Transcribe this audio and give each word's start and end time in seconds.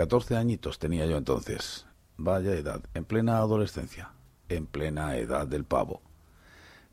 14 0.00 0.34
añitos 0.34 0.78
tenía 0.78 1.04
yo 1.04 1.18
entonces. 1.18 1.84
Vaya 2.16 2.52
edad, 2.54 2.80
en 2.94 3.04
plena 3.04 3.36
adolescencia, 3.36 4.12
en 4.48 4.64
plena 4.64 5.16
edad 5.16 5.46
del 5.46 5.64
pavo. 5.64 6.00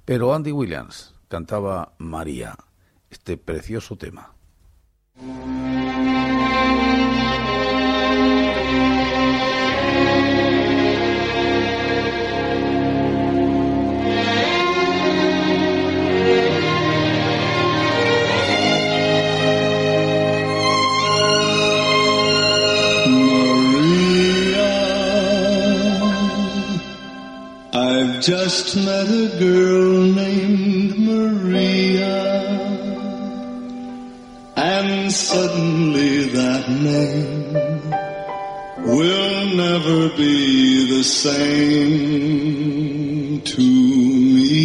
Pero 0.04 0.34
Andy 0.34 0.52
Williams 0.52 1.16
cantaba 1.30 1.94
María, 2.00 2.58
este 3.10 3.38
precioso 3.38 3.96
tema. 3.96 4.34
Just 28.48 28.78
met 28.78 29.10
a 29.10 29.28
girl 29.40 30.04
named 30.24 30.98
Maria, 30.98 32.16
and 34.56 35.12
suddenly 35.12 36.30
that 36.38 36.70
name 36.70 37.52
will 38.88 39.48
never 39.64 40.08
be 40.16 40.88
the 40.96 41.04
same 41.04 41.82
to 43.42 43.62
me. 44.32 44.56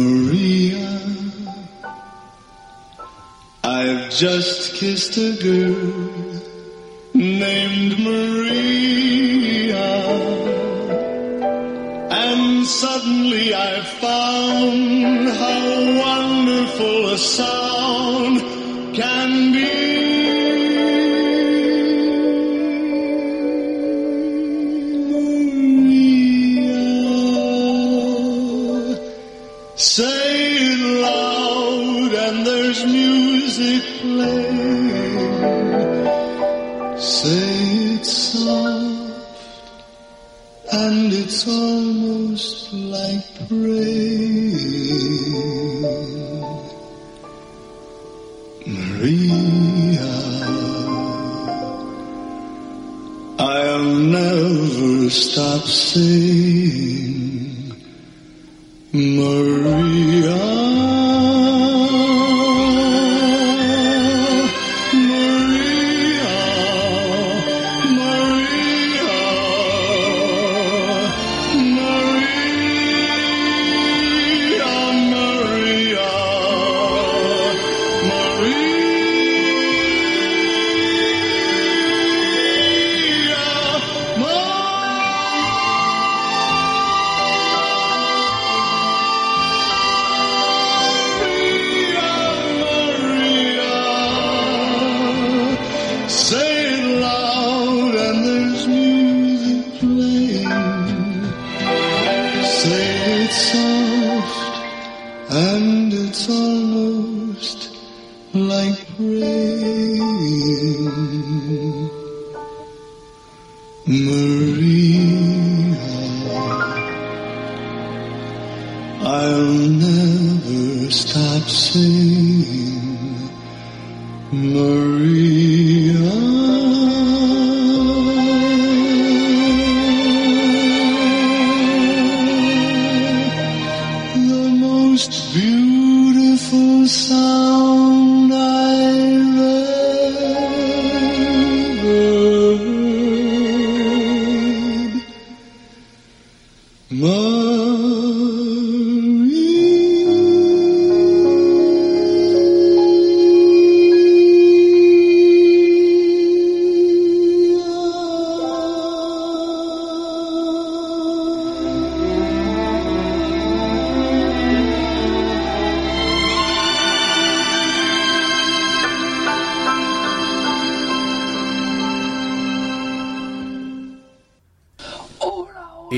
Maria, 0.00 0.88
I've 3.62 4.08
just 4.08 4.76
kissed 4.76 5.18
a 5.18 5.36
girl 5.42 5.95
a 17.04 17.18
sound 17.18 18.40
can 18.94 19.52
be. 19.52 20.05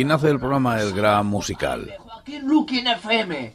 Nace 0.08 0.31
el 0.31 0.38
programa 0.38 0.81
El 0.81 0.94
Gran 0.94 1.26
Musical. 1.26 1.94
Joaquín 1.99 2.49
Luqui 2.49 2.78
en 2.78 2.87
FM. 2.87 3.55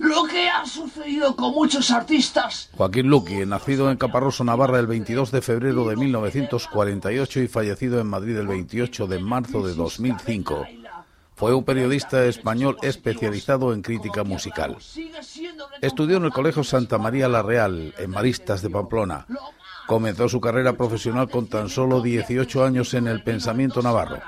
Lo 0.00 0.24
que 0.24 0.48
ha 0.48 0.66
sucedido 0.66 1.36
con 1.36 1.52
muchos 1.54 1.92
artistas. 1.92 2.70
Joaquín 2.76 3.06
Luqui, 3.06 3.46
nacido 3.46 3.88
en 3.88 3.96
Caparroso, 3.96 4.42
Navarra, 4.42 4.80
el 4.80 4.88
22 4.88 5.30
de 5.30 5.40
febrero 5.42 5.86
de 5.86 5.94
1948 5.94 7.40
y 7.40 7.46
fallecido 7.46 8.00
en 8.00 8.08
Madrid 8.08 8.36
el 8.36 8.48
28 8.48 9.06
de 9.06 9.20
marzo 9.20 9.64
de 9.64 9.74
2005. 9.74 10.66
Fue 11.36 11.54
un 11.54 11.62
periodista 11.62 12.24
español 12.24 12.76
especializado 12.82 13.72
en 13.72 13.82
crítica 13.82 14.24
musical. 14.24 14.78
Estudió 15.80 16.16
en 16.16 16.24
el 16.24 16.32
Colegio 16.32 16.64
Santa 16.64 16.98
María 16.98 17.28
la 17.28 17.42
Real, 17.42 17.94
en 17.96 18.10
Maristas 18.10 18.60
de 18.60 18.70
Pamplona. 18.70 19.26
Comenzó 19.86 20.28
su 20.28 20.40
carrera 20.40 20.72
profesional 20.72 21.30
con 21.30 21.46
tan 21.46 21.68
solo 21.68 22.00
18 22.00 22.64
años 22.64 22.92
en 22.94 23.06
el 23.06 23.22
pensamiento 23.22 23.82
navarro. 23.82 24.20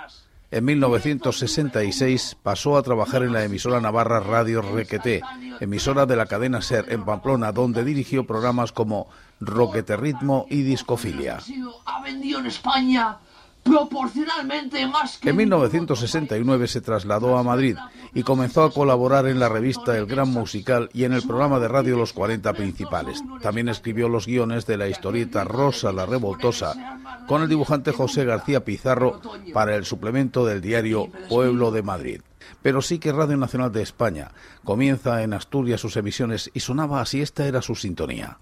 En 0.54 0.64
1966 0.66 2.36
pasó 2.40 2.76
a 2.76 2.82
trabajar 2.84 3.24
en 3.24 3.32
la 3.32 3.42
emisora 3.42 3.80
navarra 3.80 4.20
Radio 4.20 4.62
Requeté, 4.62 5.20
emisora 5.58 6.06
de 6.06 6.14
la 6.14 6.26
cadena 6.26 6.62
SER 6.62 6.92
en 6.92 7.04
Pamplona, 7.04 7.50
donde 7.50 7.82
dirigió 7.82 8.24
programas 8.24 8.70
como 8.70 9.08
Roquete 9.40 9.96
Ritmo 9.96 10.46
y 10.48 10.62
Discofilia. 10.62 11.40
Ha 11.86 12.02
vendido 12.04 12.38
en 12.38 12.46
España 12.46 13.18
proporcionalmente 13.64 14.86
más 14.86 15.18
que... 15.18 15.30
En 15.30 15.36
1969 15.36 16.68
se 16.68 16.80
trasladó 16.80 17.36
a 17.36 17.42
Madrid 17.42 17.76
y 18.12 18.22
comenzó 18.22 18.62
a 18.62 18.70
colaborar 18.70 19.26
en 19.26 19.40
la 19.40 19.48
revista 19.48 19.96
El 19.96 20.06
Gran 20.06 20.28
Musical 20.28 20.90
y 20.92 21.04
en 21.04 21.12
el 21.12 21.22
programa 21.22 21.58
de 21.58 21.68
radio 21.68 21.96
Los 21.96 22.12
40 22.12 22.52
Principales. 22.52 23.22
También 23.42 23.68
escribió 23.68 24.08
los 24.08 24.26
guiones 24.26 24.66
de 24.66 24.76
la 24.76 24.88
historieta 24.88 25.44
Rosa 25.44 25.92
la 25.92 26.06
Revoltosa 26.06 27.00
con 27.26 27.42
el 27.42 27.48
dibujante 27.48 27.92
José 27.92 28.24
García 28.24 28.64
Pizarro 28.64 29.20
para 29.52 29.74
el 29.74 29.84
suplemento 29.84 30.44
del 30.44 30.60
diario 30.60 31.08
Pueblo 31.28 31.70
de 31.70 31.82
Madrid. 31.82 32.20
Pero 32.62 32.82
sí 32.82 32.98
que 32.98 33.12
Radio 33.12 33.36
Nacional 33.36 33.72
de 33.72 33.82
España 33.82 34.32
comienza 34.62 35.22
en 35.22 35.32
Asturias 35.32 35.80
sus 35.80 35.96
emisiones 35.96 36.50
y 36.54 36.60
sonaba 36.60 37.00
así, 37.00 37.22
esta 37.22 37.46
era 37.46 37.62
su 37.62 37.74
sintonía. 37.74 38.38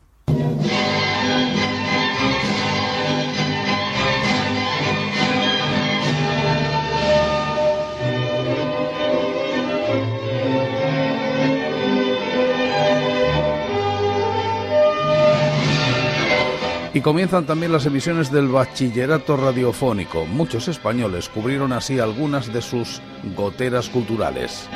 Comienzan 17.02 17.46
también 17.46 17.72
las 17.72 17.84
emisiones 17.84 18.30
del 18.30 18.48
bachillerato 18.48 19.36
radiofónico. 19.36 20.24
Muchos 20.24 20.68
españoles 20.68 21.28
cubrieron 21.28 21.72
así 21.72 21.98
algunas 21.98 22.52
de 22.52 22.62
sus 22.62 23.02
goteras 23.36 23.88
culturales. 23.88 24.68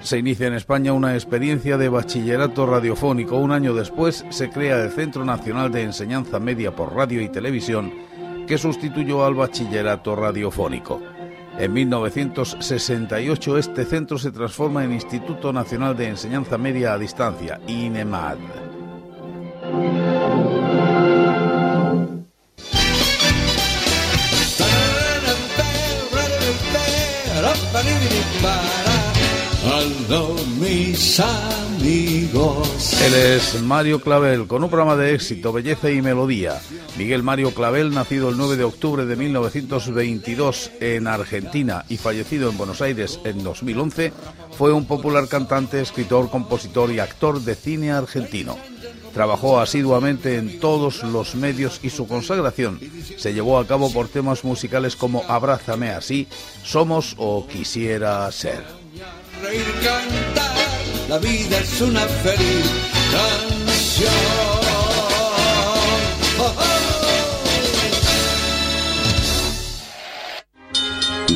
Se 0.00 0.18
inicia 0.18 0.48
en 0.48 0.54
España 0.54 0.92
una 0.92 1.14
experiencia 1.14 1.76
de 1.76 1.88
bachillerato 1.88 2.66
radiofónico. 2.66 3.36
Un 3.36 3.52
año 3.52 3.74
después 3.74 4.24
se 4.30 4.50
crea 4.50 4.82
el 4.82 4.90
Centro 4.90 5.24
Nacional 5.24 5.70
de 5.70 5.82
Enseñanza 5.82 6.40
Media 6.40 6.74
por 6.74 6.94
Radio 6.94 7.20
y 7.20 7.28
Televisión, 7.28 7.92
que 8.46 8.58
sustituyó 8.58 9.24
al 9.24 9.34
bachillerato 9.34 10.16
radiofónico. 10.16 11.00
En 11.58 11.72
1968 11.72 13.58
este 13.58 13.84
centro 13.84 14.18
se 14.18 14.32
transforma 14.32 14.84
en 14.84 14.92
Instituto 14.92 15.52
Nacional 15.52 15.96
de 15.96 16.08
Enseñanza 16.08 16.56
Media 16.56 16.94
a 16.94 16.98
Distancia, 16.98 17.60
INEMAD. 17.66 18.71
Él 33.04 33.14
es 33.14 33.60
Mario 33.62 34.00
Clavel, 34.00 34.46
con 34.46 34.62
un 34.62 34.70
programa 34.70 34.96
de 34.96 35.14
éxito, 35.14 35.52
belleza 35.52 35.90
y 35.90 36.00
melodía. 36.00 36.60
Miguel 36.96 37.22
Mario 37.22 37.52
Clavel, 37.52 37.92
nacido 37.92 38.28
el 38.28 38.36
9 38.36 38.56
de 38.56 38.64
octubre 38.64 39.04
de 39.04 39.16
1922 39.16 40.70
en 40.80 41.06
Argentina 41.06 41.84
y 41.88 41.96
fallecido 41.96 42.48
en 42.48 42.56
Buenos 42.56 42.80
Aires 42.80 43.20
en 43.24 43.42
2011, 43.42 44.12
fue 44.56 44.72
un 44.72 44.86
popular 44.86 45.28
cantante, 45.28 45.80
escritor, 45.80 46.30
compositor 46.30 46.90
y 46.92 47.00
actor 47.00 47.40
de 47.40 47.54
cine 47.54 47.90
argentino. 47.90 48.56
Trabajó 49.14 49.60
asiduamente 49.60 50.36
en 50.38 50.58
todos 50.58 51.02
los 51.02 51.34
medios 51.34 51.80
y 51.82 51.90
su 51.90 52.06
consagración 52.08 52.80
se 53.18 53.34
llevó 53.34 53.58
a 53.58 53.66
cabo 53.66 53.92
por 53.92 54.08
temas 54.08 54.42
musicales 54.44 54.96
como 54.96 55.22
Abrázame 55.28 55.90
así, 55.90 56.26
Somos 56.64 57.14
o 57.18 57.46
Quisiera 57.46 58.30
ser. 58.32 58.64
la 61.08 61.18
vida 61.18 61.58
es 61.58 61.80
una 61.80 62.00
feliz 62.00 62.70
canción. 63.12 64.62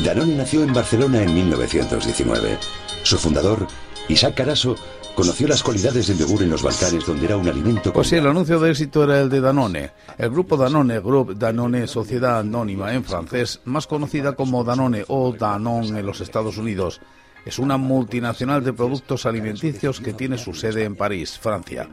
Danone 0.03 0.35
nació 0.35 0.63
en 0.63 0.73
Barcelona 0.73 1.21
en 1.21 1.33
1919. 1.33 2.57
Su 3.03 3.17
fundador, 3.17 3.67
Isaac 4.07 4.35
Caraso, 4.35 4.75
conoció 5.17 5.47
las 5.47 5.63
cualidades 5.63 6.05
del 6.05 6.19
yogur 6.19 6.43
en 6.43 6.51
los 6.51 6.61
Balcanes, 6.61 7.03
donde 7.03 7.25
era 7.25 7.37
un 7.37 7.47
alimento. 7.47 7.91
Pues 7.91 8.09
sí, 8.09 8.17
el 8.17 8.27
anuncio 8.27 8.59
de 8.59 8.69
éxito 8.69 9.03
era 9.03 9.19
el 9.19 9.29
de 9.29 9.41
Danone. 9.41 9.89
El 10.15 10.29
grupo 10.29 10.55
Danone, 10.55 10.99
Group 10.99 11.35
Danone 11.35 11.87
Sociedad 11.87 12.37
Anónima 12.37 12.93
en 12.93 13.03
francés, 13.03 13.59
más 13.65 13.87
conocida 13.87 14.33
como 14.33 14.63
Danone 14.63 15.05
o 15.07 15.33
Danone 15.33 16.01
en 16.01 16.05
los 16.05 16.21
Estados 16.21 16.59
Unidos. 16.59 17.01
Es 17.47 17.57
una 17.57 17.77
multinacional 17.77 18.63
de 18.63 18.73
productos 18.73 19.25
alimenticios 19.25 19.99
que 19.99 20.13
tiene 20.13 20.37
su 20.37 20.53
sede 20.53 20.83
en 20.83 20.95
París, 20.95 21.39
Francia. 21.39 21.89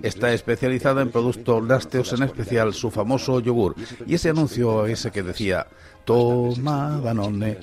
Está 0.00 0.32
especializada 0.32 1.02
en 1.02 1.10
productos 1.10 1.66
lácteos, 1.66 2.12
en 2.12 2.22
especial 2.22 2.72
su 2.72 2.92
famoso 2.92 3.40
yogur. 3.40 3.74
Y 4.06 4.14
ese 4.14 4.30
anuncio, 4.30 4.86
ese 4.86 5.10
que 5.10 5.24
decía, 5.24 5.66
toma 6.04 7.00
Danone. 7.02 7.58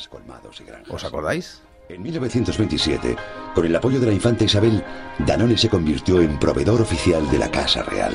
¿Os 0.89 1.05
acordáis? 1.05 1.61
En 1.89 2.01
1927, 2.01 3.15
con 3.55 3.65
el 3.65 3.73
apoyo 3.73 3.97
de 4.01 4.07
la 4.07 4.11
infanta 4.11 4.43
Isabel, 4.43 4.83
Danone 5.19 5.57
se 5.57 5.69
convirtió 5.69 6.21
en 6.21 6.37
proveedor 6.37 6.81
oficial 6.81 7.29
de 7.31 7.37
la 7.37 7.49
Casa 7.49 7.81
Real. 7.83 8.13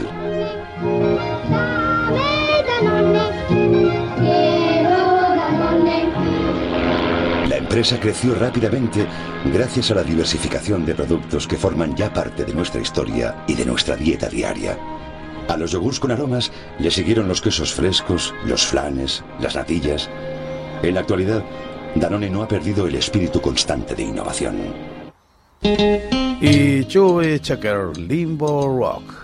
La 7.48 7.56
empresa 7.56 7.98
creció 7.98 8.34
rápidamente 8.34 9.06
gracias 9.46 9.90
a 9.90 9.94
la 9.94 10.04
diversificación 10.04 10.84
de 10.84 10.94
productos 10.94 11.48
que 11.48 11.56
forman 11.56 11.96
ya 11.96 12.12
parte 12.12 12.44
de 12.44 12.52
nuestra 12.52 12.82
historia 12.82 13.42
y 13.46 13.54
de 13.54 13.64
nuestra 13.64 13.96
dieta 13.96 14.28
diaria. 14.28 14.76
A 15.48 15.56
los 15.56 15.70
yogures 15.70 15.98
con 15.98 16.10
aromas 16.10 16.52
le 16.78 16.90
siguieron 16.90 17.26
los 17.26 17.40
quesos 17.40 17.72
frescos, 17.72 18.34
los 18.44 18.66
flanes, 18.66 19.24
las 19.40 19.56
natillas. 19.56 20.10
En 20.82 20.94
la 20.94 21.00
actualidad, 21.00 21.42
Danone 21.94 22.30
no 22.30 22.42
ha 22.42 22.48
perdido 22.48 22.86
el 22.86 22.94
espíritu 22.94 23.40
constante 23.40 23.94
de 23.94 24.02
innovación. 24.02 24.56
Y 26.40 26.86
Joe 26.92 27.38
Checker, 27.40 27.96
Limbo 27.96 28.66
Rock. 28.78 29.21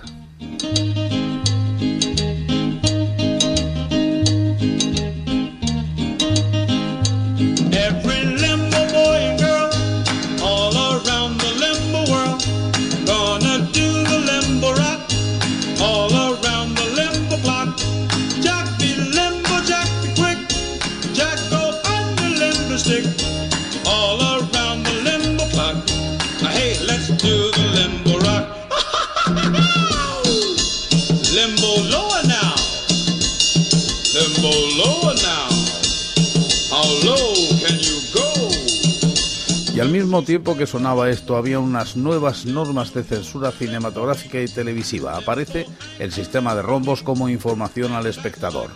Mismo 40.18 40.26
tiempo 40.26 40.56
que 40.56 40.66
sonaba 40.66 41.10
esto, 41.10 41.36
había 41.36 41.60
unas 41.60 41.96
nuevas 41.96 42.44
normas 42.44 42.92
de 42.92 43.04
censura 43.04 43.52
cinematográfica 43.52 44.40
y 44.40 44.48
televisiva. 44.48 45.16
Aparece 45.16 45.64
el 46.00 46.10
sistema 46.10 46.56
de 46.56 46.62
rombos 46.62 47.04
como 47.04 47.28
información 47.28 47.92
al 47.92 48.06
espectador. 48.06 48.70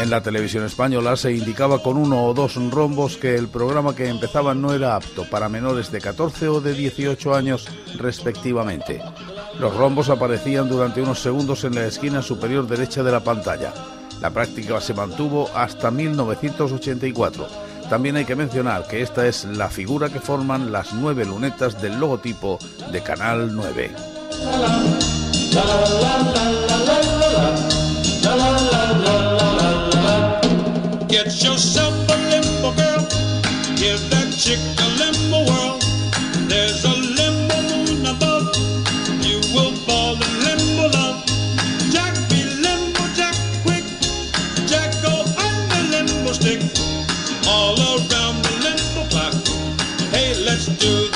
En 0.00 0.08
la 0.08 0.22
televisión 0.22 0.64
española 0.64 1.16
se 1.16 1.32
indicaba 1.32 1.82
con 1.82 1.98
uno 1.98 2.24
o 2.24 2.32
dos 2.32 2.54
rombos 2.70 3.18
que 3.18 3.34
el 3.34 3.48
programa 3.48 3.94
que 3.94 4.08
empezaba 4.08 4.54
no 4.54 4.72
era 4.72 4.96
apto 4.96 5.28
para 5.28 5.50
menores 5.50 5.92
de 5.92 6.00
14 6.00 6.48
o 6.48 6.62
de 6.62 6.72
18 6.72 7.34
años 7.34 7.68
respectivamente. 7.98 9.02
Los 9.58 9.76
rombos 9.76 10.08
aparecían 10.08 10.66
durante 10.66 11.02
unos 11.02 11.20
segundos 11.20 11.64
en 11.64 11.74
la 11.74 11.84
esquina 11.84 12.22
superior 12.22 12.66
derecha 12.66 13.02
de 13.02 13.12
la 13.12 13.22
pantalla. 13.22 13.74
La 14.22 14.30
práctica 14.30 14.80
se 14.80 14.94
mantuvo 14.94 15.50
hasta 15.54 15.90
1984 15.90 17.69
también 17.90 18.14
hay 18.14 18.24
que 18.24 18.36
mencionar 18.36 18.86
que 18.86 19.02
esta 19.02 19.26
es 19.26 19.44
la 19.44 19.68
figura 19.68 20.08
que 20.10 20.20
forman 20.20 20.70
las 20.70 20.92
nueve 20.92 21.24
lunetas 21.24 21.82
del 21.82 21.98
logotipo 21.98 22.56
de 22.92 23.02
Canal 23.02 23.52
9. 23.52 23.90
Get 31.08 31.42
yourself 31.42 31.92
a 32.08 32.16
limbo 32.30 32.70
girl. 32.76 33.04
Give 33.74 34.00
that 34.10 34.32
chick 34.38 34.60
a 34.78 34.86
limbo 34.96 35.50
world. 35.50 35.82
There's 36.48 36.84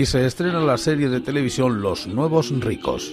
y 0.00 0.06
se 0.06 0.24
estrena 0.24 0.60
la 0.60 0.78
serie 0.78 1.10
de 1.10 1.20
televisión 1.20 1.82
Los 1.82 2.06
Nuevos 2.06 2.50
Ricos. 2.58 3.12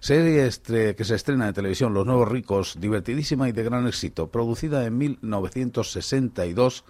Serie 0.00 0.50
que 0.96 1.04
se 1.04 1.14
estrena 1.14 1.46
en 1.46 1.54
televisión 1.54 1.94
Los 1.94 2.04
Nuevos 2.04 2.28
Ricos, 2.28 2.80
divertidísima 2.80 3.48
y 3.48 3.52
de 3.52 3.62
gran 3.62 3.86
éxito, 3.86 4.26
producida 4.26 4.84
en 4.86 4.98
1962 4.98 6.84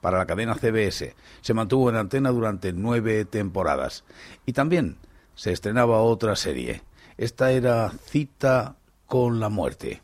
para 0.00 0.18
la 0.18 0.26
cadena 0.26 0.54
CBS. 0.54 1.14
Se 1.40 1.54
mantuvo 1.54 1.90
en 1.90 1.96
antena 1.96 2.30
durante 2.30 2.72
nueve 2.72 3.24
temporadas. 3.24 4.04
Y 4.46 4.52
también 4.52 4.96
se 5.34 5.52
estrenaba 5.52 6.02
otra 6.02 6.36
serie. 6.36 6.82
Esta 7.16 7.52
era 7.52 7.90
Cita 7.90 8.76
con 9.06 9.40
la 9.40 9.48
muerte. 9.48 10.02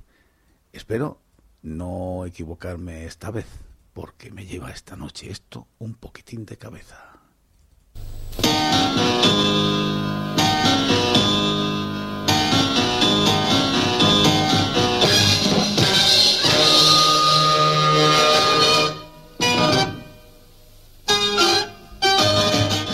Espero 0.72 1.20
no 1.62 2.24
equivocarme 2.26 3.06
esta 3.06 3.30
vez, 3.30 3.46
porque 3.92 4.30
me 4.30 4.46
lleva 4.46 4.70
esta 4.70 4.96
noche 4.96 5.30
esto 5.30 5.66
un 5.78 5.94
poquitín 5.94 6.44
de 6.44 6.56
cabeza. 6.56 7.12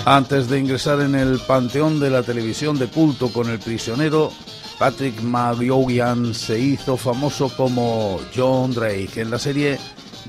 Antes 0.04 0.48
de 0.48 0.58
ingresar 0.58 1.00
en 1.00 1.14
el 1.14 1.38
panteón 1.38 2.00
de 2.00 2.10
la 2.10 2.24
televisión 2.24 2.76
de 2.76 2.88
culto 2.88 3.32
con 3.32 3.48
El 3.48 3.60
prisionero, 3.60 4.32
Patrick 4.76 5.20
McGowan 5.22 6.34
se 6.34 6.58
hizo 6.58 6.96
famoso 6.96 7.48
como 7.56 8.18
John 8.34 8.74
Drake 8.74 9.20
en 9.20 9.30
la 9.30 9.38
serie 9.38 9.78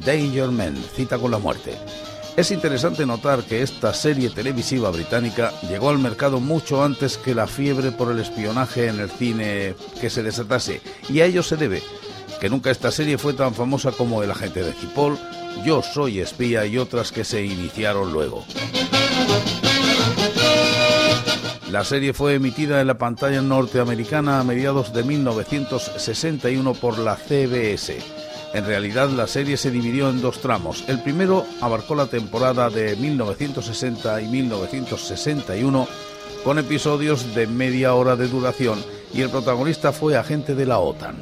Danger 0.06 0.52
Man, 0.52 0.76
Cita 0.96 1.18
con 1.18 1.32
la 1.32 1.40
Muerte. 1.40 1.76
Es 2.38 2.52
interesante 2.52 3.04
notar 3.08 3.44
que 3.44 3.64
esta 3.64 3.96
serie 3.96 4.30
televisiva 4.30 4.92
británica 4.92 5.52
llegó 5.68 5.90
al 5.90 5.98
mercado 5.98 6.40
mucho 6.40 6.84
antes 6.84 7.18
que 7.18 7.34
la 7.34 7.48
fiebre 7.48 7.92
por 7.92 8.12
el 8.12 8.20
espionaje 8.20 8.88
en 8.88 9.00
el 9.00 9.10
cine 9.10 9.74
que 10.00 10.12
se 10.12 10.22
desatase, 10.22 10.82
y 11.10 11.22
a 11.22 11.26
ello 11.26 11.42
se 11.42 11.58
debe 11.58 11.82
que 12.40 12.50
nunca 12.50 12.70
esta 12.70 12.92
serie 12.92 13.18
fue 13.18 13.34
tan 13.34 13.56
famosa 13.56 13.92
como 13.92 14.22
El 14.22 14.30
agente 14.30 14.64
de 14.64 14.74
Cipoll, 14.74 15.18
Yo 15.66 15.82
soy 15.82 16.20
espía 16.20 16.66
y 16.66 16.78
otras 16.78 17.12
que 17.12 17.24
se 17.24 17.44
iniciaron 17.44 18.12
luego. 18.12 18.46
La 21.74 21.84
serie 21.84 22.14
fue 22.14 22.36
emitida 22.36 22.82
en 22.82 22.86
la 22.86 23.00
pantalla 23.00 23.42
norteamericana 23.42 24.40
a 24.40 24.44
mediados 24.44 24.94
de 24.94 25.04
1961 25.04 26.76
por 26.76 27.00
la 27.00 27.16
CBS. 27.16 27.98
En 28.54 28.64
realidad 28.68 29.10
la 29.10 29.26
serie 29.26 29.58
se 29.58 29.72
dividió 29.72 30.08
en 30.12 30.22
dos 30.22 30.40
tramos. 30.40 30.84
El 30.88 31.02
primero 31.02 31.48
abarcó 31.62 31.96
la 31.96 32.06
temporada 32.06 32.70
de 32.70 32.96
1960 32.96 34.22
y 34.22 34.28
1961 34.28 35.88
con 36.44 36.60
episodios 36.60 37.34
de 37.34 37.48
media 37.48 37.96
hora 37.96 38.16
de 38.16 38.28
duración 38.28 38.78
y 39.12 39.22
el 39.22 39.32
protagonista 39.32 39.92
fue 39.92 40.16
agente 40.16 40.54
de 40.54 40.68
la 40.68 40.78
OTAN. 40.78 41.16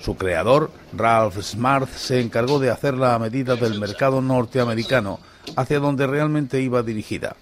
Su 0.00 0.16
creador, 0.16 0.70
Ralph 0.94 1.42
Smart, 1.42 1.90
se 1.90 2.22
encargó 2.22 2.58
de 2.58 2.70
hacerla 2.70 3.14
a 3.14 3.18
medida 3.18 3.54
del 3.54 3.78
mercado 3.78 4.22
norteamericano, 4.22 5.20
hacia 5.56 5.78
donde 5.78 6.06
realmente 6.06 6.62
iba 6.62 6.82
dirigida 6.82 7.36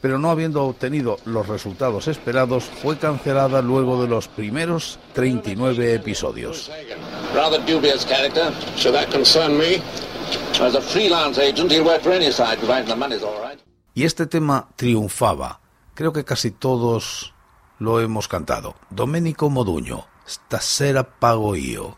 pero 0.00 0.18
no 0.18 0.30
habiendo 0.30 0.64
obtenido 0.64 1.18
los 1.24 1.48
resultados 1.48 2.08
esperados, 2.08 2.64
fue 2.64 2.98
cancelada 2.98 3.62
luego 3.62 4.02
de 4.02 4.08
los 4.08 4.28
primeros 4.28 4.98
39 5.14 5.94
episodios. 5.94 6.70
Y 13.94 14.04
este 14.04 14.26
tema 14.26 14.68
triunfaba. 14.76 15.60
Creo 15.94 16.12
que 16.12 16.24
casi 16.24 16.50
todos 16.50 17.34
lo 17.78 18.00
hemos 18.00 18.28
cantado. 18.28 18.74
Domenico 18.90 19.48
Moduño, 19.50 20.06
Stasera 20.28 21.18
pago 21.18 21.56
io. 21.56 21.96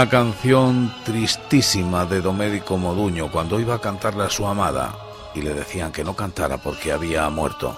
Una 0.00 0.08
canción 0.08 0.94
tristísima 1.04 2.06
de 2.06 2.22
Domenico 2.22 2.78
Moduño 2.78 3.30
cuando 3.30 3.60
iba 3.60 3.74
a 3.74 3.82
cantarle 3.82 4.24
a 4.24 4.30
su 4.30 4.46
amada 4.46 4.96
y 5.34 5.42
le 5.42 5.52
decían 5.52 5.92
que 5.92 6.04
no 6.04 6.16
cantara 6.16 6.56
porque 6.56 6.90
había 6.90 7.28
muerto. 7.28 7.76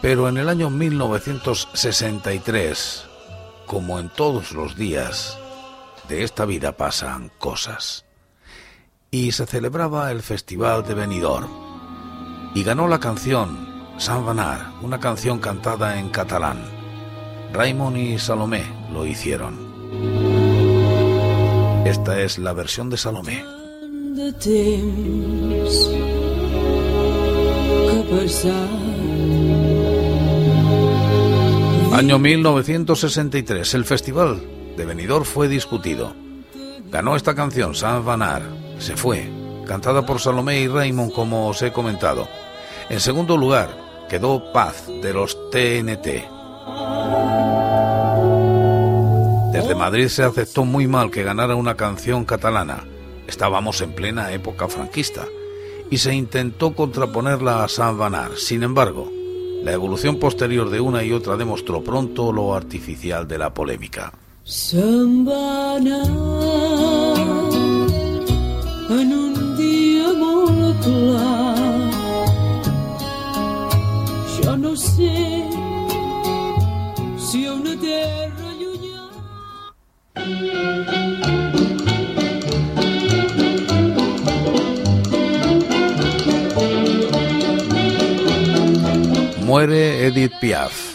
Pero 0.00 0.26
en 0.26 0.38
el 0.38 0.48
año 0.48 0.70
1963, 0.70 3.04
como 3.66 3.98
en 3.98 4.08
todos 4.08 4.52
los 4.52 4.74
días, 4.74 5.36
de 6.08 6.24
esta 6.24 6.46
vida 6.46 6.78
pasan 6.78 7.30
cosas. 7.38 8.06
Y 9.10 9.32
se 9.32 9.44
celebraba 9.44 10.10
el 10.10 10.22
Festival 10.22 10.82
de 10.86 10.94
Benidorm. 10.94 11.50
Y 12.54 12.64
ganó 12.64 12.88
la 12.88 13.00
canción 13.00 13.84
San 13.98 14.24
Vanar, 14.24 14.72
una 14.80 14.98
canción 14.98 15.40
cantada 15.40 15.98
en 15.98 16.08
catalán. 16.08 16.64
Raymond 17.52 17.98
y 17.98 18.18
Salomé 18.18 18.64
lo 18.90 19.04
hicieron. 19.04 20.29
Esta 21.90 22.20
es 22.20 22.38
la 22.38 22.52
versión 22.52 22.88
de 22.88 22.96
Salomé. 22.96 23.44
Año 31.92 32.18
1963, 32.20 33.74
el 33.74 33.84
festival 33.84 34.40
de 34.76 34.86
Benidorm 34.86 35.24
fue 35.24 35.48
discutido. 35.48 36.14
Ganó 36.92 37.16
esta 37.16 37.34
canción, 37.34 37.74
San 37.74 38.04
Vanar, 38.04 38.42
se 38.78 38.96
fue, 38.96 39.28
cantada 39.66 40.06
por 40.06 40.20
Salomé 40.20 40.60
y 40.60 40.68
Raymond 40.68 41.12
como 41.12 41.48
os 41.48 41.60
he 41.60 41.72
comentado. 41.72 42.28
En 42.88 43.00
segundo 43.00 43.36
lugar, 43.36 43.68
quedó 44.08 44.52
Paz 44.52 44.86
de 45.02 45.12
los 45.12 45.36
TNT. 45.50 47.49
Desde 49.70 49.78
Madrid 49.78 50.08
se 50.08 50.24
aceptó 50.24 50.64
muy 50.64 50.88
mal 50.88 51.12
que 51.12 51.22
ganara 51.22 51.54
una 51.54 51.76
canción 51.76 52.24
catalana. 52.24 52.82
Estábamos 53.28 53.80
en 53.82 53.94
plena 53.94 54.32
época 54.32 54.66
franquista 54.66 55.26
y 55.88 55.98
se 55.98 56.12
intentó 56.12 56.74
contraponerla 56.74 57.62
a 57.62 57.68
San 57.68 57.96
Vanar. 57.96 58.32
Sin 58.36 58.64
embargo, 58.64 59.08
la 59.62 59.70
evolución 59.70 60.18
posterior 60.18 60.70
de 60.70 60.80
una 60.80 61.04
y 61.04 61.12
otra 61.12 61.36
demostró 61.36 61.84
pronto 61.84 62.32
lo 62.32 62.52
artificial 62.52 63.28
de 63.28 63.38
la 63.38 63.54
polémica. 63.54 64.12
Muere 89.50 90.06
Edith 90.06 90.34
Piaf. 90.40 90.94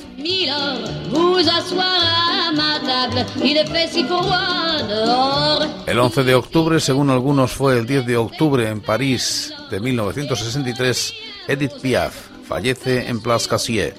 El 5.86 6.00
11 6.00 6.24
de 6.24 6.36
octubre, 6.36 6.80
según 6.80 7.10
algunos 7.10 7.52
fue 7.52 7.78
el 7.78 7.86
10 7.86 8.06
de 8.06 8.15
octubre 8.15 8.70
en 8.70 8.80
París 8.80 9.54
de 9.70 9.82
1963, 9.82 11.13
Edith 11.50 11.82
Piaf 11.82 12.15
fallece 12.48 13.10
en 13.10 13.22
Place 13.22 13.50
Cassier 13.50 13.94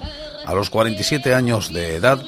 a 0.47 0.55
los 0.55 0.71
47 0.71 1.35
años 1.35 1.71
de 1.71 1.97
edad 1.97 2.19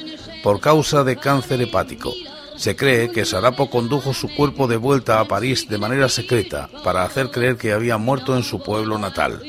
por 0.43 0.61
causa 0.61 1.05
de 1.05 1.17
cáncer 1.17 1.63
hepático. 1.63 2.13
Se 2.57 2.77
cree 2.77 3.11
que 3.11 3.25
Sarapo 3.25 3.71
condujo 3.71 4.13
su 4.13 4.29
cuerpo 4.35 4.69
de 4.69 4.77
vuelta 4.77 5.19
a 5.19 5.25
París 5.25 5.67
de 5.67 5.79
manera 5.79 6.11
secreta 6.11 6.69
para 6.85 7.05
hacer 7.05 7.31
creer 7.31 7.57
que 7.57 7.73
había 7.73 7.97
muerto 7.97 8.37
en 8.37 8.43
su 8.43 8.63
pueblo 8.63 8.99
natal. 8.99 9.41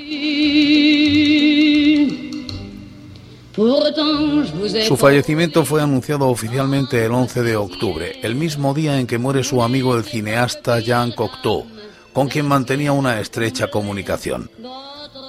Su 4.87 4.95
fallecimiento 4.95 5.65
fue 5.65 5.81
anunciado 5.81 6.27
oficialmente 6.27 7.03
el 7.03 7.11
11 7.11 7.43
de 7.43 7.57
octubre, 7.57 8.19
el 8.23 8.35
mismo 8.35 8.73
día 8.73 8.99
en 8.99 9.05
que 9.05 9.17
muere 9.17 9.43
su 9.43 9.61
amigo 9.61 9.97
el 9.97 10.05
cineasta 10.05 10.79
Jean 10.79 11.11
Cocteau, 11.11 11.65
con 12.13 12.29
quien 12.29 12.47
mantenía 12.47 12.93
una 12.93 13.19
estrecha 13.19 13.67
comunicación. 13.67 14.49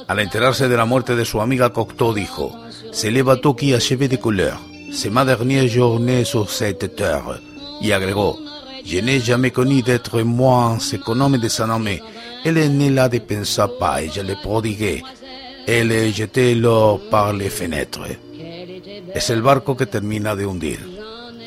Al 0.06 0.20
enterarse 0.20 0.68
de 0.68 0.76
la 0.76 0.84
muerte 0.84 1.16
de 1.16 1.24
su 1.24 1.40
amiga 1.40 1.72
Cocteau 1.72 2.14
dijo, 2.14 2.52
C'est 2.92 3.12
le 3.12 3.22
bateau 3.22 3.54
qui 3.54 3.72
a 3.72 3.78
achevé 3.78 4.08
de 4.08 4.16
couleur. 4.16 4.58
C'est 4.92 5.10
ma 5.10 5.24
dernière 5.24 5.68
journée 5.68 6.24
sur 6.24 6.50
cette 6.50 6.94
terre. 6.96 7.40
Y 7.80 7.92
agregó, 7.92 8.38
Je 8.84 9.00
n'ai 9.00 9.20
jamais 9.20 9.50
connu 9.50 9.82
d'être 9.82 10.22
moins 10.22 10.78
économe 10.92 11.38
de 11.38 11.48
sa 11.48 11.66
nommé. 11.66 12.02
Elle 12.44 12.76
ne 12.76 12.90
la 12.90 13.08
dépensa 13.08 13.68
pas 13.68 14.02
et 14.02 14.10
je 14.10 14.20
le 14.20 14.34
prodigué. 14.34 15.02
Elle 15.66 16.12
jeté 16.12 16.54
l'or 16.54 17.00
par 17.10 17.32
les 17.32 17.50
fenêtres. 17.50 18.18
Es 19.14 19.30
el 19.30 19.42
barco 19.42 19.76
que 19.76 19.86
termina 19.86 20.34
de 20.36 20.46
hundir. 20.46 20.80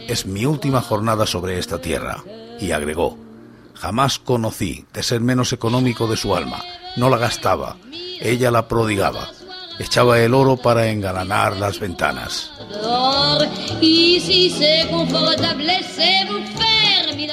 Es 0.07 0.25
mi 0.25 0.45
última 0.45 0.81
jornada 0.81 1.25
sobre 1.25 1.57
esta 1.57 1.79
tierra. 1.79 2.23
Y 2.59 2.71
agregó, 2.71 3.17
jamás 3.73 4.19
conocí 4.19 4.85
de 4.93 5.03
ser 5.03 5.21
menos 5.21 5.53
económico 5.53 6.07
de 6.07 6.17
su 6.17 6.35
alma. 6.35 6.61
No 6.95 7.09
la 7.09 7.17
gastaba, 7.17 7.77
ella 8.19 8.51
la 8.51 8.67
prodigaba. 8.67 9.29
Echaba 9.79 10.19
el 10.19 10.33
oro 10.33 10.57
para 10.57 10.87
engalanar 10.87 11.57
las 11.57 11.79
ventanas. 11.79 12.51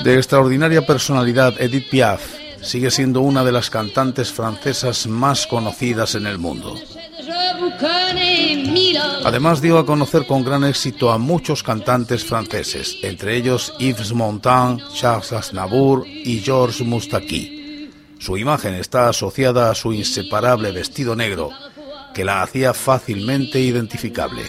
De 0.03 0.17
extraordinaria 0.17 0.87
personalidad, 0.87 1.61
Edith 1.61 1.91
Piaf 1.91 2.40
sigue 2.63 2.91
siendo 2.91 3.21
una 3.21 3.45
de 3.45 3.53
las 3.53 3.71
cantantes 3.71 4.33
francesas 4.33 5.07
más 5.07 5.47
conocidas 5.47 6.15
en 6.15 6.27
el 6.27 6.39
mundo. 6.39 6.75
Además 9.25 9.61
dio 9.61 9.79
a 9.79 9.87
conocer 9.87 10.27
con 10.27 10.45
gran 10.45 10.65
éxito 10.65 11.11
a 11.11 11.19
muchos 11.19 11.63
cantantes 11.63 12.25
franceses, 12.25 12.97
entre 13.03 13.37
ellos 13.37 13.73
Yves 13.79 14.13
Montand, 14.13 14.81
Charles 14.95 15.33
Aznavour 15.33 16.07
y 16.07 16.41
Georges 16.41 16.87
Moustaki. 16.87 17.91
Su 18.19 18.37
imagen 18.37 18.75
está 18.75 19.09
asociada 19.09 19.71
a 19.71 19.75
su 19.75 19.93
inseparable 19.93 20.73
vestido 20.73 21.17
negro, 21.17 21.51
que 22.13 22.25
la 22.25 22.43
hacía 22.43 22.75
fácilmente 22.75 23.61
identificable. 23.61 24.43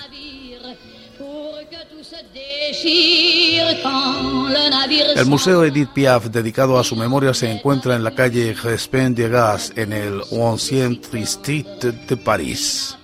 El 4.91 5.25
Museo 5.25 5.63
Edith 5.63 5.89
Piaf, 5.93 6.25
dedicado 6.25 6.77
a 6.77 6.83
su 6.83 6.95
memoria, 6.95 7.33
se 7.33 7.49
encuentra 7.49 7.95
en 7.95 8.03
la 8.03 8.11
calle 8.11 8.53
Crespin 8.53 9.15
de 9.15 9.29
Gas, 9.29 9.71
en 9.75 9.93
el 9.93 10.21
11e 10.21 10.99
Street 11.23 11.65
de 12.07 12.17
París. 12.17 12.97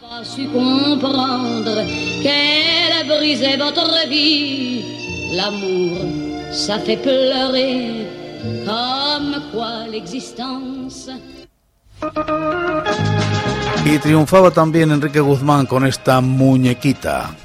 Y 13.86 13.97
triunfaba 14.00 14.52
también 14.52 14.91
Enrique 14.91 15.19
Guzmán 15.19 15.65
con 15.65 15.86
esta 15.86 16.19
muñequita. 16.19 17.36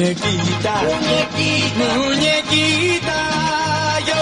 Muñequita, 0.00 0.74
muñequita, 0.80 1.84
muñequita, 1.98 3.18
yo 4.08 4.20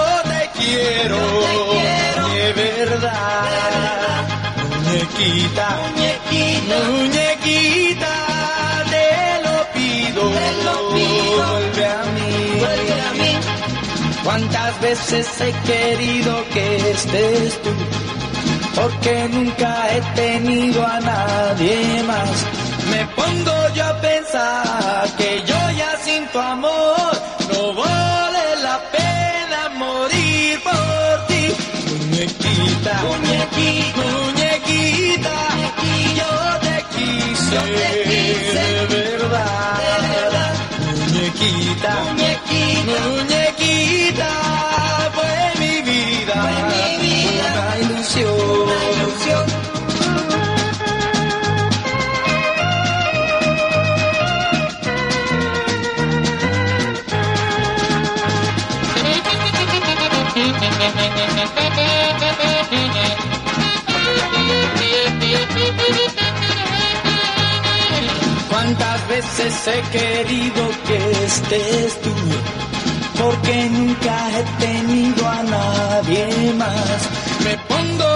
quiero, 0.59 1.21
de 2.35 2.53
verdad. 2.53 4.27
Muñequita, 4.59 5.67
muñequita, 5.79 6.77
muñequita, 6.91 8.13
te 8.91 9.09
lo 9.45 9.57
pido, 9.73 10.23
vuelve 11.39 11.87
a 11.87 12.03
mí, 12.13 12.31
vuelve 12.59 12.97
a 13.01 13.13
mí. 13.13 13.33
Cuántas 14.25 14.81
veces 14.81 15.29
he 15.41 15.53
querido 15.65 16.45
que 16.55 16.91
estés 16.91 17.63
tú, 17.63 17.71
porque 18.75 19.29
nunca 19.31 19.95
he 19.95 20.01
tenido 20.17 20.85
a 20.85 20.99
nadie 20.99 22.03
más. 22.03 22.68
Me 22.91 23.07
pongo 23.17 23.69
yo 23.75 23.85
a 23.85 24.01
pensar 24.01 25.09
que 25.17 25.43
yo 25.47 25.61
ya 25.81 25.91
sin 26.05 26.27
tu 26.29 26.39
amor 26.39 27.13
no 27.53 27.75
vale 27.75 28.47
la 28.63 28.77
pena 28.97 29.61
morir 29.77 30.61
por 30.63 31.27
ti. 31.29 31.43
Muñequita, 31.89 32.95
muñequita, 33.09 34.03
muñequita, 34.25 35.37
yo 36.21 36.33
te 36.65 36.77
quise, 36.95 37.61
de 37.85 38.97
verdad. 38.97 40.53
Muñequita, 40.99 41.91
muñequita, 42.05 43.01
muñequita, 43.05 43.18
veces 69.29 69.69
he 69.69 69.81
querido 69.99 70.69
que 70.87 71.25
estés 71.25 72.01
tú, 72.01 72.15
porque 73.23 73.69
nunca 73.71 74.31
he 74.39 74.45
tenido 74.65 75.29
a 75.29 75.43
nadie 75.43 76.55
más. 76.57 77.09
Me 77.45 77.57
pongo 77.69 78.08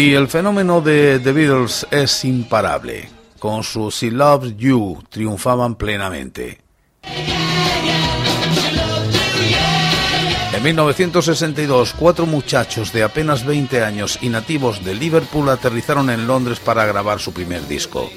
Y 0.00 0.14
el 0.14 0.28
fenómeno 0.28 0.80
de 0.80 1.20
The 1.20 1.30
Beatles 1.30 1.86
es 1.90 2.24
imparable. 2.24 3.10
Con 3.38 3.62
su 3.62 3.90
She 3.90 4.10
Loves 4.10 4.56
You 4.56 5.04
triunfaban 5.10 5.74
plenamente. 5.74 6.58
En 10.54 10.62
1962, 10.62 11.92
cuatro 11.98 12.24
muchachos 12.24 12.94
de 12.94 13.02
apenas 13.02 13.44
20 13.44 13.84
años 13.84 14.18
y 14.22 14.30
nativos 14.30 14.82
de 14.82 14.94
Liverpool 14.94 15.50
aterrizaron 15.50 16.08
en 16.08 16.26
Londres 16.26 16.60
para 16.60 16.86
grabar 16.86 17.20
su 17.20 17.34
primer 17.34 17.68
disco. 17.68 18.10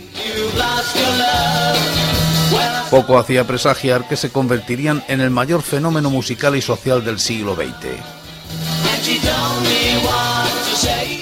Poco 2.89 3.17
hacía 3.17 3.45
presagiar 3.45 4.07
que 4.07 4.15
se 4.15 4.31
convertirían 4.31 5.03
en 5.09 5.19
el 5.19 5.31
mayor 5.31 5.61
fenómeno 5.61 6.09
musical 6.09 6.55
y 6.55 6.61
social 6.61 7.03
del 7.03 7.19
siglo 7.19 7.55
XX. 7.55 8.22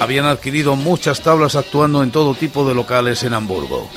Habían 0.02 0.26
adquirido 0.26 0.76
muchas 0.76 1.22
tablas 1.22 1.56
actuando 1.56 2.02
en 2.02 2.10
todo 2.10 2.34
tipo 2.34 2.68
de 2.68 2.74
locales 2.74 3.22
en 3.22 3.36
Hamburgo. 3.36 3.88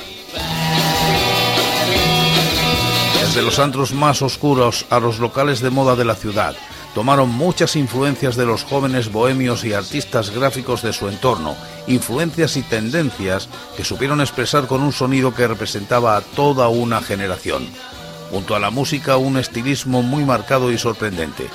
Desde 3.19 3.41
los 3.41 3.57
antros 3.57 3.91
más 3.91 4.21
oscuros 4.21 4.85
a 4.91 4.99
los 4.99 5.17
locales 5.17 5.61
de 5.61 5.71
moda 5.71 5.95
de 5.95 6.05
la 6.05 6.13
ciudad, 6.13 6.55
tomaron 6.93 7.29
muchas 7.29 7.75
influencias 7.75 8.35
de 8.35 8.45
los 8.45 8.63
jóvenes 8.63 9.11
bohemios 9.11 9.63
y 9.63 9.73
artistas 9.73 10.29
gráficos 10.29 10.83
de 10.83 10.93
su 10.93 11.09
entorno, 11.09 11.55
influencias 11.87 12.55
y 12.55 12.61
tendencias 12.61 13.49
que 13.75 13.83
supieron 13.83 14.21
expresar 14.21 14.67
con 14.67 14.83
un 14.83 14.93
sonido 14.93 15.33
que 15.33 15.47
representaba 15.47 16.17
a 16.17 16.21
toda 16.21 16.67
una 16.67 17.01
generación. 17.01 17.67
Junto 18.29 18.55
a 18.55 18.59
la 18.59 18.69
música, 18.69 19.17
un 19.17 19.37
estilismo 19.37 20.03
muy 20.03 20.23
marcado 20.23 20.71
y 20.71 20.77
sorprendente. 20.77 21.49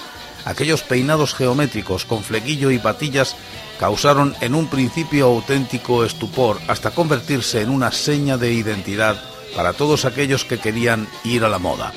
Aquellos 0.44 0.82
peinados 0.82 1.34
geométricos 1.34 2.04
con 2.04 2.24
flequillo 2.24 2.72
y 2.72 2.78
patillas 2.78 3.36
causaron 3.80 4.34
en 4.42 4.54
un 4.54 4.66
principio 4.66 5.24
auténtico 5.24 6.04
estupor 6.04 6.58
hasta 6.68 6.90
convertirse 6.90 7.62
en 7.62 7.70
una 7.70 7.90
seña 7.92 8.36
de 8.36 8.52
identidad 8.52 9.18
para 9.56 9.72
todos 9.72 10.04
aquellos 10.04 10.44
que 10.44 10.58
querían 10.58 11.08
ir 11.24 11.44
a 11.44 11.48
la 11.48 11.58
moda. 11.58 11.94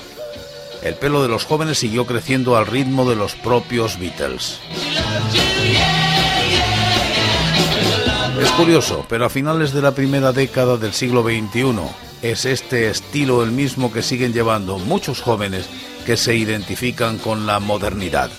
El 0.82 0.96
pelo 0.96 1.22
de 1.22 1.28
los 1.28 1.44
jóvenes 1.44 1.78
siguió 1.78 2.06
creciendo 2.06 2.56
al 2.56 2.68
ritmo 2.68 3.08
de 3.10 3.18
los 3.18 3.36
propios 3.36 4.00
Beatles. 4.00 4.60
Es 8.42 8.52
curioso, 8.52 9.06
pero 9.10 9.26
a 9.26 9.30
finales 9.30 9.74
de 9.74 9.82
la 9.82 9.94
primera 9.94 10.32
década 10.32 10.78
del 10.78 10.94
siglo 10.94 11.22
XXI 11.22 11.76
es 12.22 12.46
este 12.46 12.90
estilo 12.90 13.44
el 13.44 13.52
mismo 13.52 13.92
que 13.92 14.04
siguen 14.04 14.32
llevando 14.32 14.80
muchos 14.80 15.22
jóvenes 15.22 15.68
que 16.06 16.16
se 16.16 16.34
identifican 16.34 17.18
con 17.18 17.46
la 17.46 17.60
modernidad. 17.60 18.32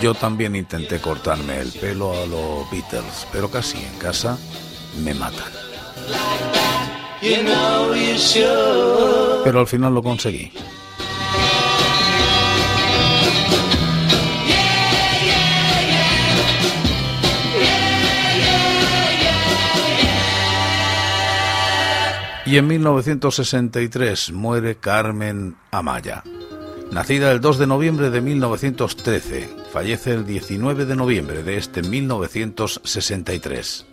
Yo 0.00 0.14
también 0.14 0.54
intenté 0.54 1.00
cortarme 1.00 1.58
el 1.58 1.72
pelo 1.72 2.12
a 2.12 2.24
los 2.24 2.70
Beatles, 2.70 3.26
pero 3.32 3.50
casi 3.50 3.78
en 3.78 3.98
casa 3.98 4.38
me 5.02 5.12
matan. 5.12 5.52
Pero 9.44 9.60
al 9.60 9.66
final 9.66 9.94
lo 9.94 10.02
conseguí. 10.02 10.52
Y 22.46 22.56
en 22.56 22.66
1963 22.66 24.32
muere 24.32 24.76
Carmen 24.76 25.56
Amaya. 25.70 26.22
Nacida 26.90 27.30
el 27.32 27.40
2 27.40 27.58
de 27.58 27.66
noviembre 27.66 28.10
de 28.10 28.20
1913, 28.22 29.56
fallece 29.70 30.12
el 30.12 30.24
19 30.24 30.86
de 30.86 30.96
noviembre 30.96 31.42
de 31.42 31.58
este 31.58 31.82
1963. 31.82 33.84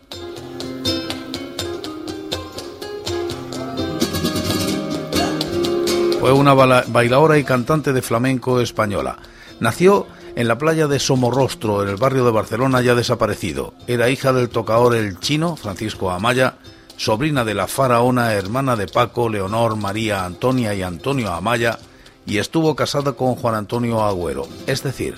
Fue 6.19 6.31
una 6.31 6.53
bailadora 6.53 7.37
y 7.37 7.43
cantante 7.43 7.91
de 7.91 8.01
flamenco 8.01 8.61
española. 8.61 9.17
Nació 9.59 10.07
en 10.35 10.47
la 10.47 10.57
playa 10.57 10.87
de 10.87 10.97
Somorrostro, 10.97 11.83
en 11.83 11.89
el 11.89 11.97
barrio 11.97 12.25
de 12.25 12.31
Barcelona 12.31 12.81
ya 12.81 12.95
desaparecido. 12.95 13.73
Era 13.87 14.09
hija 14.09 14.33
del 14.33 14.49
tocador 14.49 14.95
el 14.95 15.19
chino, 15.19 15.57
Francisco 15.57 16.11
Amaya, 16.11 16.55
sobrina 16.97 17.43
de 17.43 17.53
la 17.53 17.67
faraona, 17.67 18.33
hermana 18.33 18.75
de 18.75 18.87
Paco, 18.87 19.29
Leonor, 19.29 19.75
María, 19.75 20.25
Antonia 20.25 20.73
y 20.73 20.81
Antonio 20.81 21.31
Amaya, 21.31 21.77
y 22.25 22.37
estuvo 22.37 22.75
casada 22.75 23.13
con 23.13 23.35
Juan 23.35 23.55
Antonio 23.55 24.01
Agüero, 24.03 24.47
es 24.67 24.83
decir, 24.83 25.15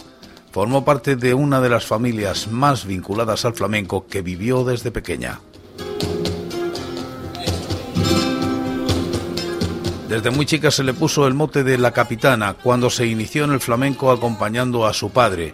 Formó 0.57 0.83
parte 0.83 1.15
de 1.15 1.35
una 1.35 1.61
de 1.61 1.69
las 1.69 1.85
familias 1.85 2.47
más 2.47 2.85
vinculadas 2.85 3.45
al 3.45 3.53
flamenco 3.53 4.07
que 4.07 4.23
vivió 4.23 4.63
desde 4.63 4.89
pequeña. 4.89 5.39
Desde 10.09 10.31
muy 10.31 10.47
chica 10.47 10.71
se 10.71 10.83
le 10.83 10.95
puso 10.95 11.27
el 11.27 11.35
mote 11.35 11.63
de 11.63 11.77
la 11.77 11.91
capitana 11.91 12.55
cuando 12.55 12.89
se 12.89 13.05
inició 13.05 13.43
en 13.43 13.51
el 13.51 13.59
flamenco 13.59 14.09
acompañando 14.09 14.87
a 14.87 14.93
su 14.93 15.11
padre, 15.11 15.51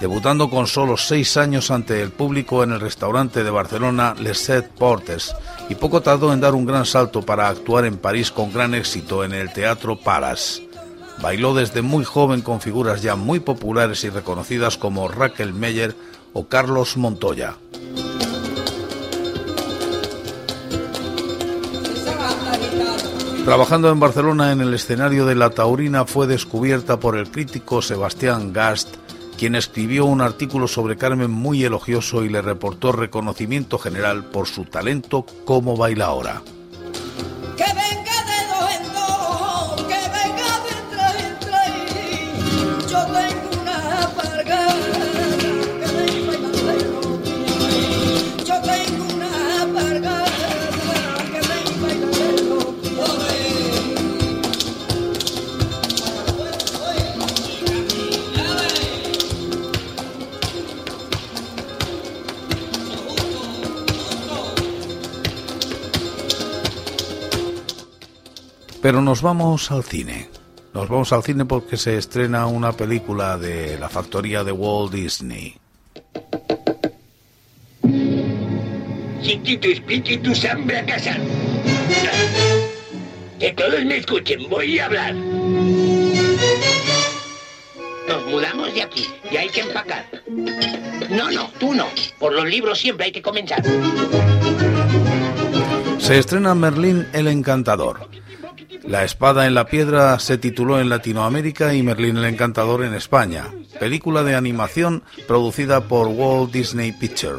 debutando 0.00 0.50
con 0.50 0.66
solo 0.66 0.96
seis 0.96 1.36
años 1.36 1.70
ante 1.70 2.02
el 2.02 2.10
público 2.10 2.64
en 2.64 2.72
el 2.72 2.80
restaurante 2.80 3.44
de 3.44 3.50
Barcelona 3.50 4.16
Les 4.18 4.38
Set 4.38 4.68
Portes 4.70 5.32
y 5.68 5.76
poco 5.76 6.00
tardó 6.00 6.32
en 6.32 6.40
dar 6.40 6.54
un 6.54 6.66
gran 6.66 6.86
salto 6.86 7.22
para 7.22 7.46
actuar 7.46 7.84
en 7.84 7.98
París 7.98 8.32
con 8.32 8.52
gran 8.52 8.74
éxito 8.74 9.22
en 9.22 9.32
el 9.32 9.52
Teatro 9.52 9.96
Palace. 9.96 10.69
Bailó 11.20 11.54
desde 11.54 11.82
muy 11.82 12.04
joven 12.04 12.40
con 12.40 12.60
figuras 12.60 13.02
ya 13.02 13.14
muy 13.14 13.40
populares 13.40 14.04
y 14.04 14.10
reconocidas 14.10 14.78
como 14.78 15.08
Raquel 15.08 15.52
Meyer 15.52 15.94
o 16.32 16.46
Carlos 16.46 16.96
Montoya. 16.96 17.56
Trabajando 23.44 23.90
en 23.90 24.00
Barcelona 24.00 24.52
en 24.52 24.60
el 24.60 24.72
escenario 24.74 25.26
de 25.26 25.34
La 25.34 25.50
Taurina 25.50 26.04
fue 26.04 26.26
descubierta 26.26 27.00
por 27.00 27.16
el 27.16 27.30
crítico 27.30 27.82
Sebastián 27.82 28.52
Gast, 28.52 28.94
quien 29.36 29.56
escribió 29.56 30.04
un 30.04 30.20
artículo 30.20 30.68
sobre 30.68 30.96
Carmen 30.96 31.30
muy 31.30 31.64
elogioso 31.64 32.22
y 32.22 32.28
le 32.28 32.42
reportó 32.42 32.92
reconocimiento 32.92 33.78
general 33.78 34.24
por 34.24 34.46
su 34.46 34.64
talento 34.66 35.26
como 35.44 35.76
bailaora. 35.76 36.42
Nos 69.10 69.22
vamos 69.22 69.72
al 69.72 69.82
cine. 69.82 70.28
Nos 70.72 70.88
vamos 70.88 71.12
al 71.12 71.24
cine 71.24 71.44
porque 71.44 71.76
se 71.76 71.98
estrena 71.98 72.46
una 72.46 72.70
película 72.70 73.36
de 73.38 73.76
la 73.76 73.88
factoría 73.88 74.44
de 74.44 74.52
Walt 74.52 74.92
Disney. 74.92 75.56
Casa. 80.86 81.16
Que 83.40 83.52
todos 83.52 83.84
me 83.84 83.96
escuchen, 83.96 84.48
voy 84.48 84.78
a 84.78 84.86
hablar. 84.86 85.12
Nos 88.06 88.26
mudamos 88.28 88.72
de 88.72 88.82
aquí 88.84 89.08
y 89.28 89.36
hay 89.36 89.48
que 89.48 89.62
empacar. 89.62 90.06
No, 91.10 91.32
no, 91.32 91.50
tú 91.58 91.74
no. 91.74 91.88
Por 92.20 92.32
los 92.32 92.44
libros 92.44 92.78
siempre 92.78 93.06
hay 93.06 93.12
que 93.12 93.22
comenzar. 93.22 93.60
Se 95.98 96.16
estrena 96.16 96.54
Merlín 96.54 97.08
el 97.12 97.26
Encantador. 97.26 98.08
La 98.84 99.04
espada 99.04 99.46
en 99.46 99.54
la 99.54 99.66
piedra 99.66 100.18
se 100.18 100.38
tituló 100.38 100.80
en 100.80 100.88
Latinoamérica 100.88 101.74
y 101.74 101.82
Merlín 101.82 102.16
el 102.16 102.24
Encantador 102.24 102.84
en 102.84 102.94
España, 102.94 103.48
película 103.78 104.22
de 104.22 104.34
animación 104.34 105.02
producida 105.28 105.82
por 105.82 106.08
Walt 106.08 106.52
Disney 106.52 106.92
Picture. 106.92 107.38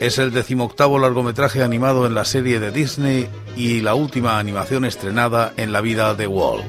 Es 0.00 0.18
el 0.18 0.30
decimoctavo 0.32 0.98
largometraje 0.98 1.62
animado 1.62 2.06
en 2.06 2.14
la 2.14 2.24
serie 2.24 2.60
de 2.60 2.70
Disney 2.70 3.28
y 3.56 3.80
la 3.80 3.94
última 3.94 4.38
animación 4.38 4.84
estrenada 4.84 5.52
en 5.56 5.72
la 5.72 5.80
vida 5.80 6.14
de 6.14 6.26
Walt. 6.26 6.64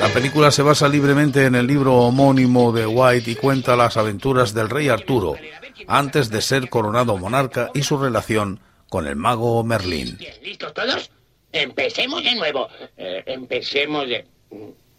La 0.00 0.08
película 0.08 0.50
se 0.50 0.62
basa 0.62 0.88
libremente 0.88 1.46
en 1.46 1.54
el 1.54 1.66
libro 1.66 1.94
homónimo 1.94 2.72
de 2.72 2.86
White 2.86 3.30
y 3.30 3.34
cuenta 3.36 3.76
las 3.76 3.96
aventuras 3.96 4.52
del 4.52 4.68
rey 4.68 4.88
Arturo, 4.88 5.36
antes 5.86 6.30
de 6.30 6.40
ser 6.40 6.68
coronado 6.68 7.16
monarca 7.16 7.70
y 7.74 7.82
su 7.82 7.98
relación 7.98 8.60
con 8.88 9.06
el 9.06 9.16
mago 9.16 9.62
Merlín. 9.64 10.18
¿Listos 10.42 10.72
todos? 10.74 11.10
Empecemos 11.52 12.22
de 12.22 12.34
nuevo. 12.34 12.68
Eh, 12.96 13.22
empecemos 13.26 14.08
de... 14.08 14.24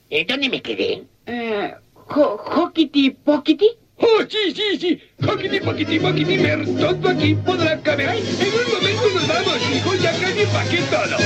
¿Y 0.10 0.24
dónde 0.26 0.50
me 0.50 0.62
quedé? 0.62 1.04
Eh, 1.26 1.74
¿Hockity 1.94 3.12
Pockity? 3.12 3.70
Oh, 3.98 4.22
sí, 4.28 4.54
sí, 4.54 4.78
sí. 4.78 5.02
Hockity 5.26 5.60
Pockity 5.62 6.00
Pockity 6.00 6.38
Mer, 6.38 6.66
todo 6.78 7.10
aquí 7.10 7.34
podrá 7.36 7.80
caber. 7.82 8.10
En 8.10 8.18
un 8.18 8.74
momento 8.74 9.10
nos 9.14 9.28
vamos, 9.28 9.58
hijo, 9.74 9.96
ya 9.96 10.12
casi 10.12 10.42
empaqué 10.42 10.78
todo. 10.90 11.18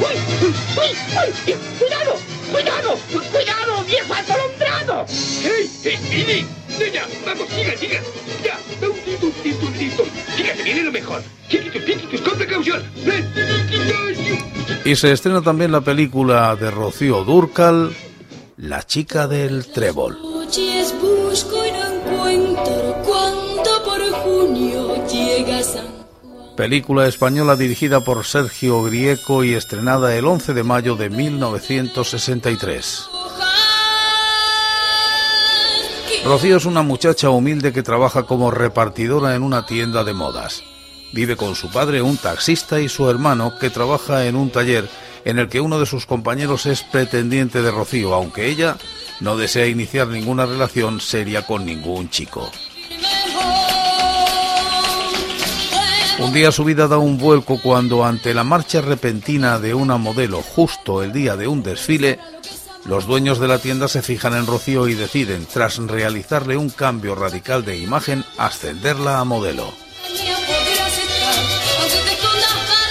¡Uy, 0.00 0.16
uy, 0.42 0.54
uy! 0.86 1.54
¡Cuidado! 1.78 2.16
¡Cuidado! 2.50 2.98
¡Cuidado, 3.32 3.84
viejo 3.84 4.14
atolondrado! 4.14 5.06
¡Hey! 5.42 5.70
¡Hey, 6.10 6.46
¡Ya! 6.78 7.06
¡Vamos, 7.24 7.48
siga, 7.48 7.76
siga! 7.76 8.00
¡Ya! 8.44 8.58
¡Un 8.86 9.32
listo, 9.44 9.66
un 9.66 9.78
listo! 9.78 10.04
¡Fíjate, 10.36 10.62
viene 10.62 10.82
lo 10.82 10.92
mejor! 10.92 11.22
¡Chiquitos, 11.48 11.84
chiquitos, 11.84 12.20
con 12.20 12.38
precaución! 12.38 12.82
Y 14.84 14.96
se 14.96 15.12
estrena 15.12 15.40
también 15.42 15.72
la 15.72 15.80
película 15.80 16.56
de 16.56 16.70
Rocío 16.70 17.24
Durcal, 17.24 17.94
La 18.56 18.82
chica 18.82 19.26
del 19.26 19.66
trébol. 19.66 20.18
busco 21.00 21.64
y 21.64 21.72
no 21.72 22.28
encuentro 22.28 22.96
cuando 23.04 23.84
por 23.84 24.10
junio 24.22 25.06
llega 25.06 25.62
San 25.62 25.94
Película 26.56 27.06
española 27.08 27.56
dirigida 27.56 28.00
por 28.00 28.24
Sergio 28.24 28.82
Grieco 28.84 29.42
y 29.42 29.54
estrenada 29.54 30.14
el 30.14 30.24
11 30.24 30.54
de 30.54 30.62
mayo 30.62 30.94
de 30.94 31.10
1963. 31.10 33.08
Rocío 36.24 36.56
es 36.56 36.64
una 36.64 36.82
muchacha 36.82 37.28
humilde 37.28 37.74
que 37.74 37.82
trabaja 37.82 38.22
como 38.22 38.50
repartidora 38.50 39.34
en 39.34 39.42
una 39.42 39.66
tienda 39.66 40.04
de 40.04 40.14
modas. 40.14 40.62
Vive 41.12 41.36
con 41.36 41.54
su 41.54 41.70
padre, 41.70 42.00
un 42.00 42.16
taxista, 42.16 42.80
y 42.80 42.88
su 42.88 43.10
hermano, 43.10 43.58
que 43.58 43.68
trabaja 43.68 44.24
en 44.24 44.34
un 44.34 44.48
taller 44.48 44.88
en 45.26 45.38
el 45.38 45.50
que 45.50 45.60
uno 45.60 45.78
de 45.78 45.84
sus 45.84 46.06
compañeros 46.06 46.64
es 46.64 46.82
pretendiente 46.82 47.60
de 47.60 47.70
Rocío, 47.70 48.14
aunque 48.14 48.48
ella 48.48 48.78
no 49.20 49.36
desea 49.36 49.66
iniciar 49.66 50.08
ninguna 50.08 50.46
relación 50.46 50.98
seria 50.98 51.46
con 51.46 51.66
ningún 51.66 52.08
chico. 52.08 52.50
Un 56.20 56.32
día 56.32 56.50
su 56.52 56.64
vida 56.64 56.88
da 56.88 56.96
un 56.96 57.18
vuelco 57.18 57.60
cuando 57.60 58.02
ante 58.02 58.32
la 58.32 58.44
marcha 58.44 58.80
repentina 58.80 59.58
de 59.58 59.74
una 59.74 59.98
modelo 59.98 60.40
justo 60.40 61.02
el 61.02 61.12
día 61.12 61.36
de 61.36 61.48
un 61.48 61.62
desfile, 61.62 62.18
los 62.84 63.06
dueños 63.06 63.38
de 63.38 63.48
la 63.48 63.58
tienda 63.58 63.88
se 63.88 64.02
fijan 64.02 64.34
en 64.34 64.46
Rocío 64.46 64.88
y 64.88 64.94
deciden, 64.94 65.46
tras 65.46 65.78
realizarle 65.78 66.56
un 66.56 66.70
cambio 66.70 67.14
radical 67.14 67.64
de 67.64 67.78
imagen, 67.78 68.24
ascenderla 68.36 69.20
a 69.20 69.24
modelo. 69.24 69.72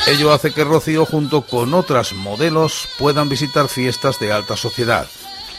Ello 0.08 0.34
hace 0.34 0.52
que 0.52 0.64
Rocío 0.64 1.06
junto 1.06 1.44
con 1.44 1.74
otras 1.74 2.14
modelos 2.14 2.88
puedan 2.98 3.30
visitar 3.30 3.70
fiestas 3.70 4.20
de 4.20 4.34
alta 4.34 4.58
sociedad. 4.58 5.08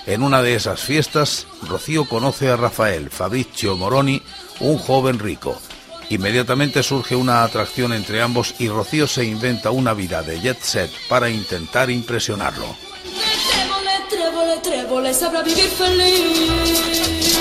En 0.07 0.23
una 0.23 0.43
de 0.43 0.55
esas 0.55 0.81
fiestas, 0.81 1.47
Rocío 1.63 2.05
conoce 2.05 2.51
a 2.51 2.57
Rafael 2.57 3.09
Fabrizio 3.11 3.77
Moroni, 3.77 4.21
un 4.61 4.77
joven 4.77 5.19
rico. 5.19 5.59
Inmediatamente 6.11 6.83
surge 6.83 7.17
una 7.17 7.43
atracción 7.43 7.93
entre 7.95 8.21
ambos 8.21 8.55
y 8.59 8.69
Rocío 8.69 9.07
se 9.07 9.25
inventa 9.25 9.71
una 9.71 9.95
vida 9.95 10.23
de 10.23 10.41
jet 10.41 10.61
set 10.61 10.91
para 11.09 11.31
intentar 11.31 11.91
impresionarlo. 11.91 12.77
tre 14.61 14.85
vuole 14.87 15.13
sopravvivere 15.13 15.69
felice. 15.69 17.34